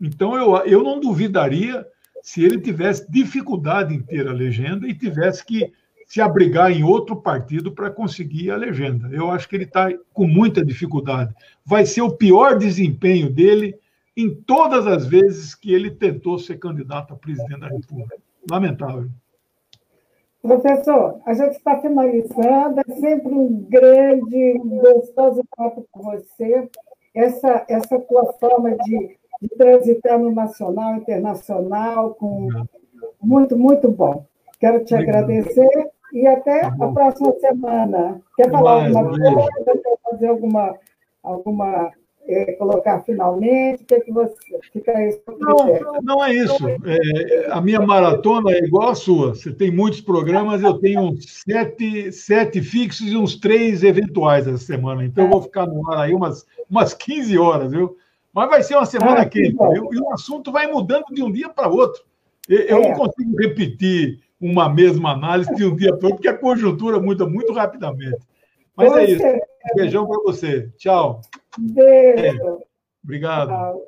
[0.00, 1.84] Então, eu, eu não duvidaria
[2.26, 5.72] se ele tivesse dificuldade em ter a legenda e tivesse que
[6.08, 9.08] se abrigar em outro partido para conseguir a legenda.
[9.12, 11.32] Eu acho que ele está com muita dificuldade.
[11.64, 13.78] Vai ser o pior desempenho dele
[14.16, 18.16] em todas as vezes que ele tentou ser candidato a presidente da República.
[18.50, 19.08] Lamentável.
[20.42, 26.68] Professor, a gente está finalizando, é sempre um grande, um gostoso papo com você.
[27.14, 32.48] Essa, essa tua forma de, de transitar no nacional, internacional, com
[33.20, 34.24] muito, muito bom.
[34.58, 35.68] Quero te agradecer
[36.12, 38.20] e até tá a próxima semana.
[38.36, 39.48] Quer falar alguma coisa?
[39.64, 40.74] Quer fazer alguma,
[41.22, 41.92] alguma
[42.28, 43.82] é, colocar finalmente?
[43.82, 44.34] O que, é que você
[44.72, 45.20] fica isso?
[45.38, 46.66] Não, não é isso.
[46.68, 49.34] É, a minha maratona é igual a sua.
[49.34, 55.04] Você tem muitos programas, eu tenho sete, sete fixos e uns três eventuais essa semana.
[55.04, 57.96] Então, eu vou ficar no ar aí umas, umas 15 horas, viu?
[58.36, 59.88] Mas vai ser uma semana ah, quente, viu?
[59.94, 62.04] E o assunto vai mudando de um dia para outro.
[62.46, 62.88] Eu é.
[62.90, 67.26] não consigo repetir uma mesma análise de um dia para outro, porque a conjuntura muda
[67.26, 68.18] muito rapidamente.
[68.76, 69.24] Mas é isso.
[69.74, 70.70] Beijão para você.
[70.76, 71.22] Tchau.
[71.56, 72.22] Beijo.
[72.22, 72.58] É.
[73.02, 73.48] Obrigado.
[73.48, 73.86] Tchau.